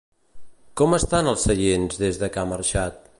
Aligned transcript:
Com 0.81 0.95
estan 0.99 1.29
els 1.33 1.45
seients, 1.49 2.01
des 2.05 2.21
que 2.25 2.43
ha 2.45 2.51
marxat? 2.57 3.01